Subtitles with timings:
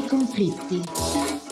[0.00, 0.82] nei conflitti.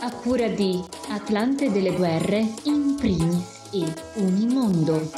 [0.01, 5.11] A cura di Atlante delle guerre, in primis e Unimondo.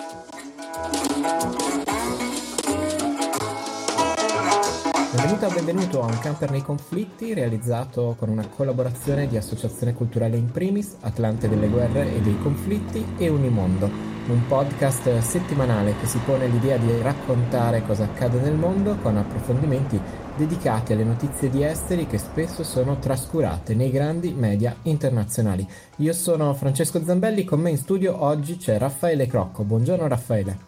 [5.12, 10.36] Benvenuto o benvenuto a Un camper nei conflitti realizzato con una collaborazione di Associazione Culturale
[10.36, 16.18] in primis, Atlante delle guerre e dei conflitti e Unimondo un podcast settimanale che si
[16.24, 20.00] pone l'idea di raccontare cosa accade nel mondo con approfondimenti
[20.40, 25.68] dedicati alle notizie di esteri che spesso sono trascurate nei grandi media internazionali.
[25.96, 29.64] Io sono Francesco Zambelli, con me in studio oggi c'è Raffaele Crocco.
[29.64, 30.58] Buongiorno Raffaele.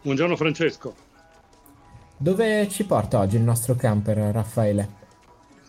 [0.00, 0.94] Buongiorno Francesco.
[2.16, 4.88] Dove ci porta oggi il nostro camper Raffaele?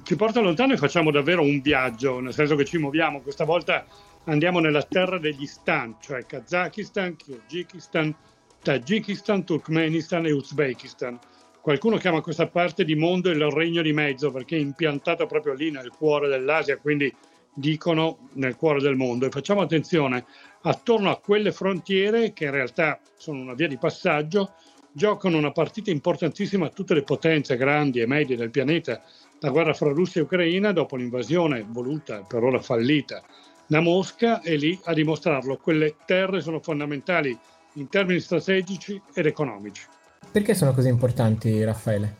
[0.03, 3.85] Ci porta lontano e facciamo davvero un viaggio, nel senso che ci muoviamo questa volta
[4.25, 8.15] andiamo nella terra degli stan, cioè Kazakistan, Kyrgyzstan,
[8.63, 11.20] Tagikistan, Turkmenistan e Uzbekistan.
[11.61, 15.70] Qualcuno chiama questa parte di mondo il regno di mezzo perché è impiantato proprio lì
[15.70, 17.13] nel cuore dell'Asia, quindi
[17.54, 19.27] dicono nel cuore del mondo.
[19.27, 20.26] E facciamo attenzione,
[20.63, 24.54] attorno a quelle frontiere, che in realtà sono una via di passaggio,
[24.91, 29.04] giocano una partita importantissima tutte le potenze grandi e medie del pianeta.
[29.39, 33.21] La guerra fra Russia e Ucraina, dopo l'invasione voluta, per ora fallita,
[33.67, 35.57] la Mosca è lì a dimostrarlo.
[35.57, 37.37] Quelle terre sono fondamentali
[37.73, 39.84] in termini strategici ed economici.
[40.32, 42.15] Perché sono così importanti, Raffaele?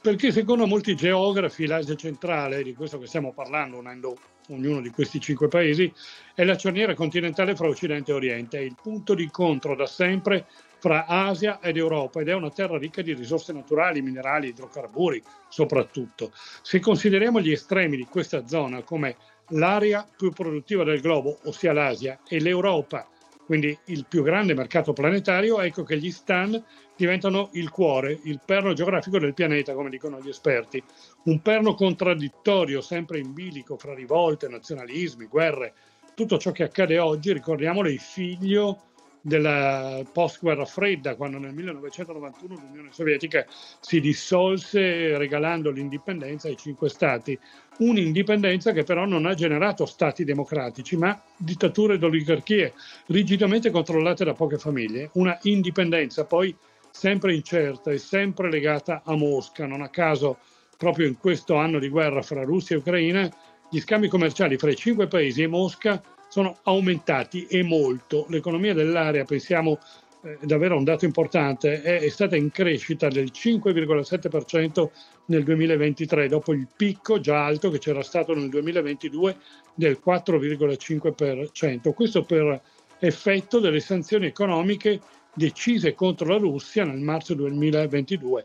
[0.00, 4.16] Perché secondo molti geografi l'Asia centrale, di questo che stiamo parlando, unendo
[4.50, 5.92] ognuno di questi cinque paesi,
[6.32, 10.46] è la cerniera continentale fra Occidente e Oriente, è il punto di incontro da sempre
[10.78, 16.30] fra Asia ed Europa ed è una terra ricca di risorse naturali, minerali, idrocarburi soprattutto.
[16.62, 19.16] Se consideriamo gli estremi di questa zona come
[19.48, 23.08] l'area più produttiva del globo, ossia l'Asia, e l'Europa,
[23.44, 26.62] quindi il più grande mercato planetario, ecco che gli STAN
[26.96, 30.82] diventano il cuore, il perno geografico del pianeta, come dicono gli esperti.
[31.24, 35.74] Un perno contraddittorio, sempre in bilico fra rivolte, nazionalismi, guerre,
[36.14, 38.92] tutto ciò che accade oggi, ricordiamolo, è figlio
[39.26, 43.46] della post-guerra fredda, quando nel 1991 l'Unione Sovietica
[43.80, 47.38] si dissolse regalando l'indipendenza ai cinque stati.
[47.78, 52.74] Un'indipendenza che però non ha generato stati democratici, ma dittature ed oligarchie
[53.06, 55.08] rigidamente controllate da poche famiglie.
[55.14, 56.54] Una indipendenza poi
[56.90, 59.66] sempre incerta e sempre legata a Mosca.
[59.66, 60.36] Non a caso,
[60.76, 63.34] proprio in questo anno di guerra fra Russia e Ucraina,
[63.70, 66.02] gli scambi commerciali fra i cinque paesi e Mosca
[66.34, 68.26] sono aumentati e molto.
[68.28, 69.78] L'economia dell'area, pensiamo
[70.24, 74.88] eh, davvero un dato importante, è, è, stata in crescita del 5,7%
[75.26, 79.36] nel 2023, dopo il picco già alto che c'era stato nel 2022
[79.76, 81.92] del 4,5%.
[81.94, 82.60] Questo per
[82.98, 85.00] effetto delle sanzioni economiche
[85.34, 88.44] decise contro la Russia nel marzo 2022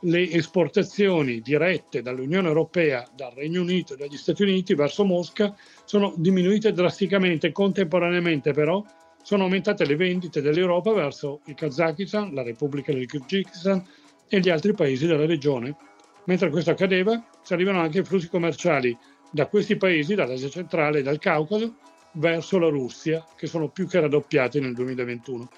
[0.00, 6.14] le esportazioni dirette dall'Unione Europea, dal Regno Unito e dagli Stati Uniti verso Mosca sono
[6.16, 7.52] diminuite drasticamente.
[7.52, 8.84] Contemporaneamente però
[9.22, 13.84] sono aumentate le vendite dell'Europa verso il Kazakistan, la Repubblica del Kyrgyzstan
[14.28, 15.76] e gli altri paesi della regione.
[16.26, 18.96] Mentre questo accadeva, si arrivano anche i flussi commerciali
[19.30, 21.74] da questi paesi, dall'Asia centrale e dal Caucaso,
[22.12, 25.48] verso la Russia, che sono più che raddoppiati nel 2021.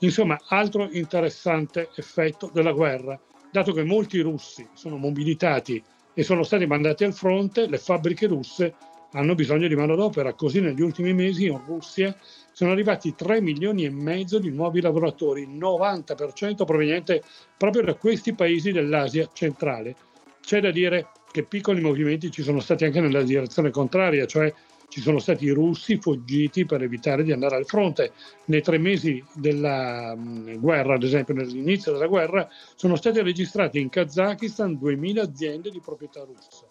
[0.00, 3.18] Insomma, altro interessante effetto della guerra
[3.54, 5.80] dato che molti russi sono mobilitati
[6.12, 8.74] e sono stati mandati al fronte, le fabbriche russe
[9.12, 10.34] hanno bisogno di manodopera.
[10.34, 12.16] Così negli ultimi mesi in Russia
[12.50, 17.22] sono arrivati 3 milioni e mezzo di nuovi lavoratori, il 90% proveniente
[17.56, 19.94] proprio da questi paesi dell'Asia centrale.
[20.40, 24.52] C'è da dire che piccoli movimenti ci sono stati anche nella direzione contraria, cioè
[24.94, 28.12] ci sono stati i russi fuggiti per evitare di andare al fronte.
[28.44, 33.88] Nei tre mesi della mh, guerra, ad esempio nell'inizio della guerra, sono state registrate in
[33.88, 36.68] Kazakistan 2000 aziende di proprietà russa.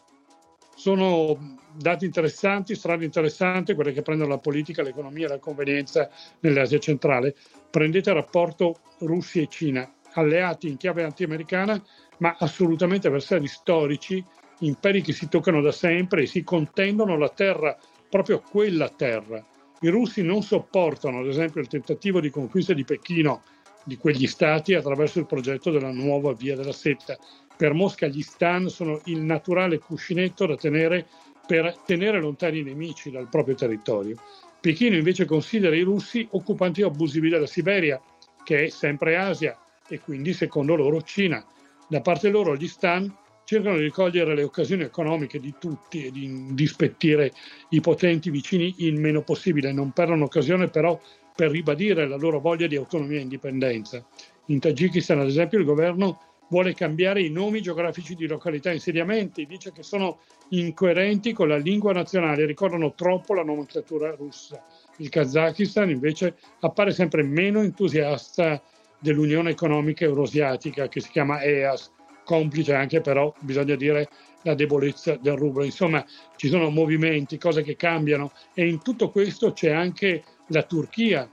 [0.73, 6.09] Sono dati interessanti, strade interessanti, quelle che prendono la politica, l'economia e la convenienza
[6.39, 7.35] nell'Asia centrale.
[7.69, 11.83] Prendete il rapporto Russia e Cina, alleati in chiave anti-americana,
[12.19, 14.23] ma assolutamente avversari storici,
[14.59, 17.77] imperi che si toccano da sempre e si contendono la terra
[18.13, 19.43] proprio quella terra.
[19.79, 23.41] I russi non sopportano, ad esempio, il tentativo di conquista di Pechino
[23.83, 27.17] di quegli stati attraverso il progetto della nuova via della setta.
[27.57, 31.07] Per Mosca gli stan sono il naturale cuscinetto da tenere
[31.47, 34.15] per tenere lontani i nemici dal proprio territorio.
[34.61, 37.99] Pechino invece considera i russi occupanti abusivi della Siberia,
[38.43, 39.57] che è sempre Asia
[39.87, 41.43] e quindi secondo loro Cina.
[41.87, 43.11] Da parte loro gli stan
[43.43, 47.31] cercano di cogliere le occasioni economiche di tutti e di indispettire
[47.69, 49.71] i potenti vicini il meno possibile.
[49.71, 50.99] Non perdono occasione però
[51.35, 54.05] per ribadire la loro voglia di autonomia e indipendenza.
[54.47, 56.19] In Tagikistan, ad esempio, il governo
[56.49, 60.19] vuole cambiare i nomi geografici di località e insediamenti, dice che sono
[60.49, 64.63] incoerenti con la lingua nazionale, ricordano troppo la nomenclatura russa.
[64.97, 68.61] Il Kazakistan invece appare sempre meno entusiasta
[68.99, 71.91] dell'Unione Economica Eurasiatica che si chiama EAS,
[72.23, 74.09] complice anche però, bisogna dire,
[74.43, 75.63] la debolezza del rublo.
[75.63, 76.05] Insomma,
[76.35, 81.29] ci sono movimenti, cose che cambiano e in tutto questo c'è anche la Turchia,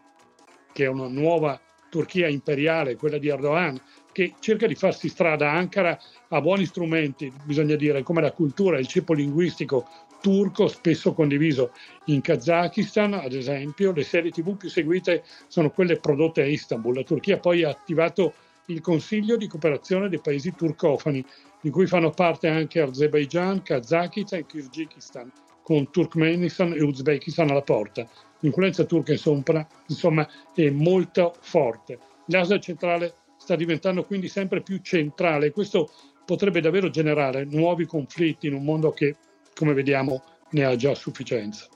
[0.73, 3.81] che è una nuova Turchia imperiale, quella di Erdogan,
[4.13, 5.51] che cerca di farsi strada.
[5.51, 5.99] Ankara
[6.29, 9.87] ha buoni strumenti, bisogna dire, come la cultura, il ceppo linguistico
[10.21, 11.73] turco, spesso condiviso
[12.07, 13.93] in Kazakistan, ad esempio.
[13.93, 16.95] Le serie tv più seguite sono quelle prodotte a Istanbul.
[16.95, 18.35] La Turchia poi ha attivato
[18.73, 21.25] il Consiglio di cooperazione dei paesi turcofani,
[21.61, 25.31] di cui fanno parte anche Azerbaijan, Kazakistan e Kirghizistan,
[25.63, 28.09] con Turkmenistan e Uzbekistan alla porta.
[28.41, 31.99] L'influenza turca insomma, insomma è molto forte.
[32.27, 35.91] L'Asia centrale sta diventando quindi sempre più centrale e questo
[36.25, 39.17] potrebbe davvero generare nuovi conflitti in un mondo che,
[39.55, 41.67] come vediamo, ne ha già sufficienza.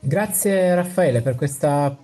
[0.00, 1.96] Grazie Raffaele per questa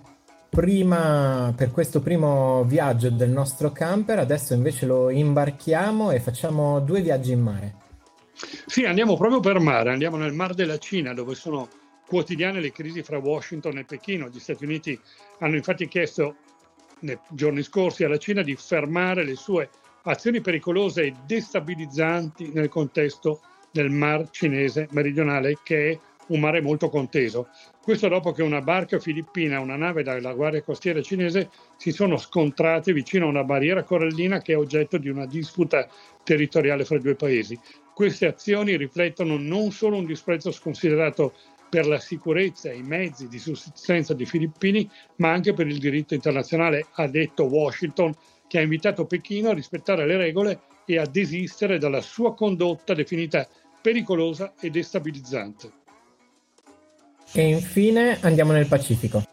[0.49, 7.01] prima, per questo primo viaggio del nostro camper, adesso invece lo imbarchiamo e facciamo due
[7.01, 7.75] viaggi in mare.
[8.65, 11.67] Sì, andiamo proprio per mare, andiamo nel Mar della Cina dove sono
[12.05, 14.29] quotidiane le crisi fra Washington e Pechino.
[14.29, 14.99] Gli Stati Uniti
[15.39, 16.35] hanno infatti chiesto
[16.99, 19.69] nei giorni scorsi alla Cina di fermare le sue
[20.03, 23.41] azioni pericolose e destabilizzanti nel contesto
[23.71, 27.49] del Mar cinese meridionale che è un mare molto conteso.
[27.81, 32.17] Questo dopo che una barca filippina e una nave della Guardia Costiera cinese si sono
[32.17, 35.87] scontrate vicino a una barriera corallina che è oggetto di una disputa
[36.23, 37.57] territoriale fra i due paesi.
[37.93, 41.33] Queste azioni riflettono non solo un disprezzo sconsiderato
[41.69, 46.13] per la sicurezza e i mezzi di sussistenza dei filippini, ma anche per il diritto
[46.13, 48.13] internazionale, ha detto Washington,
[48.47, 53.47] che ha invitato Pechino a rispettare le regole e a desistere dalla sua condotta definita
[53.81, 55.71] pericolosa e destabilizzante.
[57.33, 59.23] E infine andiamo nel Pacifico.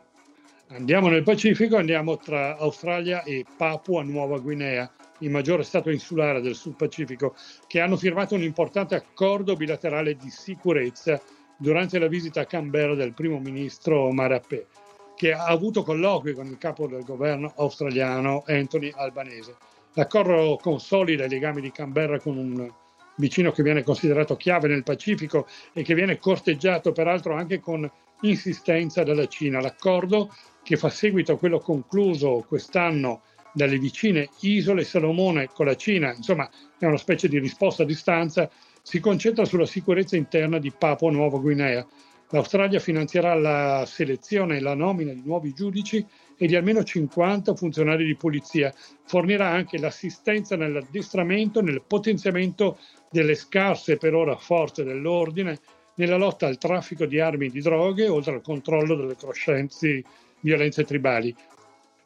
[0.69, 6.57] Andiamo nel Pacifico, andiamo tra Australia e Papua Nuova Guinea, il maggiore stato insulare del
[6.57, 7.35] Sud Pacifico,
[7.69, 11.21] che hanno firmato un importante accordo bilaterale di sicurezza
[11.57, 14.67] durante la visita a Canberra del primo ministro Marapé,
[15.15, 19.55] che ha avuto colloqui con il capo del governo australiano Anthony Albanese.
[19.93, 22.69] L'accordo consolida i legami di Canberra con un
[23.17, 27.91] vicino che viene considerato chiave nel Pacifico e che viene corteggiato peraltro anche con
[28.23, 29.61] insistenza dalla Cina.
[29.61, 30.33] L'accordo
[30.63, 33.23] che fa seguito a quello concluso quest'anno
[33.53, 38.51] dalle vicine isole Salomone con la Cina, insomma è una specie di risposta a distanza,
[38.83, 41.87] si concentra sulla sicurezza interna di Papua Nuova Guinea.
[42.31, 46.05] L'Australia finanzierà la selezione e la nomina di nuovi giudici
[46.37, 48.75] e di almeno 50 funzionari di polizia.
[49.05, 52.79] Fornirà anche l'assistenza nell'addestramento e nel potenziamento
[53.15, 55.57] delle scarse per ora forze dell'ordine
[55.95, 60.05] nella lotta al traffico di armi e di droghe, oltre al controllo delle crescenti
[60.41, 61.33] violenze tribali.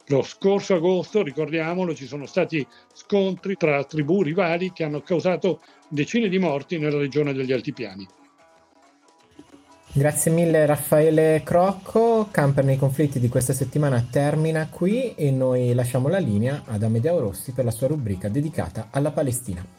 [0.09, 6.29] Lo scorso agosto, ricordiamolo, ci sono stati scontri tra tribù rivali che hanno causato decine
[6.29, 8.07] di morti nella regione degli Altipiani.
[9.91, 16.07] Grazie mille Raffaele Crocco, Camper nei conflitti di questa settimana termina qui e noi lasciamo
[16.07, 19.78] la linea ad Amedeo Rossi per la sua rubrica dedicata alla Palestina.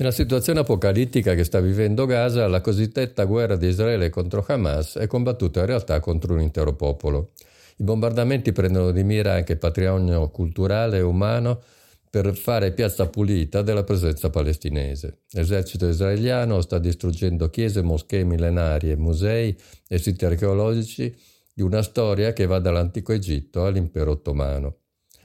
[0.00, 5.08] Nella situazione apocalittica che sta vivendo Gaza, la cosiddetta guerra di Israele contro Hamas è
[5.08, 7.32] combattuta in realtà contro un intero popolo.
[7.78, 11.60] I bombardamenti prendono di mira anche il patrimonio culturale e umano
[12.08, 15.22] per fare piazza pulita della presenza palestinese.
[15.32, 21.12] L'esercito israeliano sta distruggendo chiese, moschee millenarie, musei e siti archeologici
[21.52, 24.76] di una storia che va dall'antico Egitto all'impero ottomano.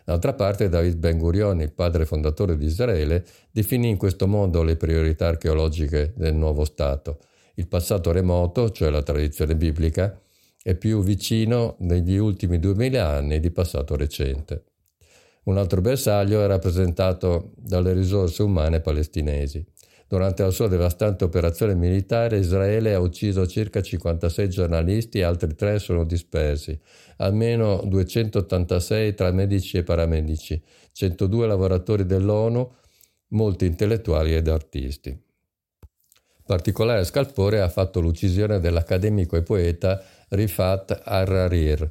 [0.05, 4.75] D'altra parte David Ben Gurion, il padre fondatore di Israele, definì in questo modo le
[4.75, 7.19] priorità archeologiche del nuovo Stato.
[7.55, 10.19] Il passato remoto, cioè la tradizione biblica,
[10.61, 14.63] è più vicino negli ultimi duemila anni di passato recente.
[15.43, 19.65] Un altro bersaglio è rappresentato dalle risorse umane palestinesi.
[20.13, 25.79] Durante la sua devastante operazione militare Israele ha ucciso circa 56 giornalisti e altri tre
[25.79, 26.79] sono dispersi,
[27.17, 32.71] almeno 286 tra medici e paramedici, 102 lavoratori dell'ONU,
[33.29, 35.19] molti intellettuali ed artisti.
[36.45, 41.89] Particolare scalpore ha fatto l'uccisione dell'accademico e poeta Rifat Harrir,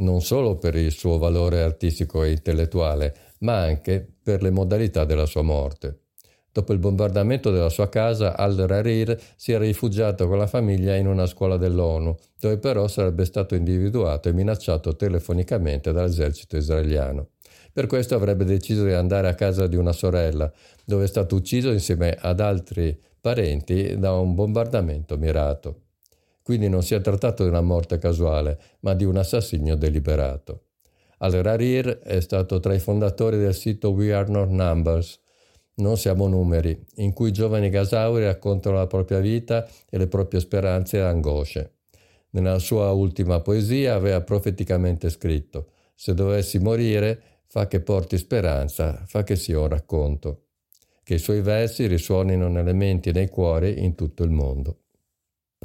[0.00, 5.24] non solo per il suo valore artistico e intellettuale, ma anche per le modalità della
[5.24, 6.02] sua morte.
[6.50, 11.26] Dopo il bombardamento della sua casa, al-Rarir si è rifugiato con la famiglia in una
[11.26, 17.28] scuola dell'ONU, dove però sarebbe stato individuato e minacciato telefonicamente dall'esercito israeliano.
[17.72, 20.50] Per questo avrebbe deciso di andare a casa di una sorella,
[20.84, 25.82] dove è stato ucciso insieme ad altri parenti da un bombardamento mirato.
[26.42, 30.62] Quindi non si è trattato di una morte casuale, ma di un assassinio deliberato.
[31.18, 35.20] Al-Rarir è stato tra i fondatori del sito We Are Not Numbers,
[35.78, 40.40] non siamo numeri, in cui i giovani gasauri raccontano la propria vita e le proprie
[40.40, 41.72] speranze e angosce.
[42.30, 49.22] Nella sua ultima poesia aveva profeticamente scritto: Se dovessi morire, fa che porti speranza, fa
[49.22, 50.44] che sia un racconto.
[51.02, 54.82] Che i suoi versi risuonino nelle menti e nei cuori in tutto il mondo.